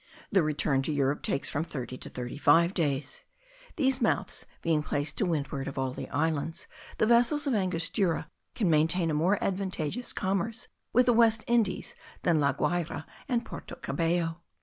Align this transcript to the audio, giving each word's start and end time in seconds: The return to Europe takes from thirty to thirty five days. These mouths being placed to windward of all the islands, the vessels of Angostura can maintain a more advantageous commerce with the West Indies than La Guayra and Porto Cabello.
The 0.31 0.41
return 0.41 0.81
to 0.81 0.91
Europe 0.91 1.21
takes 1.21 1.47
from 1.47 1.63
thirty 1.63 1.95
to 1.99 2.09
thirty 2.09 2.35
five 2.39 2.73
days. 2.73 3.23
These 3.75 4.01
mouths 4.01 4.47
being 4.63 4.81
placed 4.81 5.15
to 5.19 5.27
windward 5.27 5.67
of 5.67 5.77
all 5.77 5.91
the 5.91 6.09
islands, 6.09 6.65
the 6.97 7.05
vessels 7.05 7.45
of 7.45 7.53
Angostura 7.53 8.27
can 8.55 8.67
maintain 8.67 9.11
a 9.11 9.13
more 9.13 9.37
advantageous 9.43 10.11
commerce 10.11 10.67
with 10.91 11.05
the 11.05 11.13
West 11.13 11.43
Indies 11.45 11.93
than 12.23 12.39
La 12.39 12.51
Guayra 12.51 13.05
and 13.29 13.45
Porto 13.45 13.75
Cabello. 13.75 14.41